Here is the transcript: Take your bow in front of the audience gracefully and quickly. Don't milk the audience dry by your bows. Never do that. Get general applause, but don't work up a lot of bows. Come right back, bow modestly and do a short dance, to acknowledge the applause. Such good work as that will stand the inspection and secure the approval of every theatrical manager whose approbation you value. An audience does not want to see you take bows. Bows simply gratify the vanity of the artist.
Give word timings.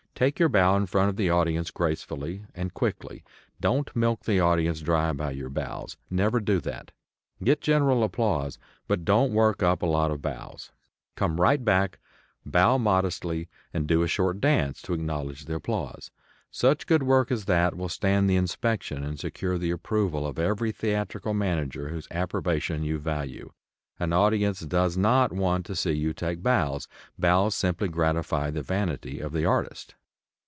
Take 0.21 0.37
your 0.37 0.49
bow 0.49 0.75
in 0.75 0.85
front 0.85 1.09
of 1.09 1.15
the 1.15 1.31
audience 1.31 1.71
gracefully 1.71 2.45
and 2.53 2.75
quickly. 2.75 3.23
Don't 3.59 3.95
milk 3.95 4.25
the 4.25 4.39
audience 4.39 4.81
dry 4.81 5.11
by 5.13 5.31
your 5.31 5.49
bows. 5.49 5.97
Never 6.11 6.39
do 6.39 6.61
that. 6.61 6.91
Get 7.43 7.59
general 7.59 8.03
applause, 8.03 8.59
but 8.87 9.03
don't 9.03 9.33
work 9.33 9.63
up 9.63 9.81
a 9.81 9.87
lot 9.87 10.11
of 10.11 10.21
bows. 10.21 10.71
Come 11.15 11.41
right 11.41 11.65
back, 11.65 11.97
bow 12.45 12.77
modestly 12.77 13.49
and 13.73 13.87
do 13.87 14.03
a 14.03 14.07
short 14.07 14.39
dance, 14.39 14.83
to 14.83 14.93
acknowledge 14.93 15.45
the 15.45 15.55
applause. 15.55 16.11
Such 16.51 16.85
good 16.85 17.01
work 17.01 17.31
as 17.31 17.45
that 17.45 17.75
will 17.75 17.89
stand 17.89 18.29
the 18.29 18.35
inspection 18.35 19.03
and 19.03 19.19
secure 19.19 19.57
the 19.57 19.71
approval 19.71 20.27
of 20.27 20.37
every 20.37 20.71
theatrical 20.71 21.33
manager 21.33 21.89
whose 21.89 22.07
approbation 22.11 22.83
you 22.83 22.99
value. 22.99 23.53
An 23.99 24.13
audience 24.13 24.59
does 24.59 24.95
not 24.95 25.33
want 25.33 25.65
to 25.65 25.75
see 25.75 25.93
you 25.93 26.13
take 26.13 26.43
bows. 26.43 26.87
Bows 27.17 27.55
simply 27.55 27.87
gratify 27.87 28.51
the 28.51 28.61
vanity 28.61 29.19
of 29.19 29.33
the 29.33 29.45
artist. 29.47 29.95